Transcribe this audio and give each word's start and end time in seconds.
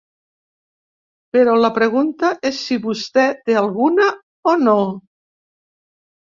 Però 1.35 1.53
la 1.59 1.69
pregunta 1.75 2.31
és 2.51 2.61
si 2.69 2.77
vostè 2.87 3.27
té 3.43 3.59
alguna 3.61 4.09
o 4.53 4.57
no. 4.65 4.77